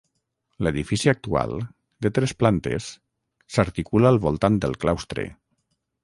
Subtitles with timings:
[0.67, 1.51] L'edifici actual,
[2.05, 2.87] de tres plantes,
[3.57, 5.27] s'articula al voltant del claustre.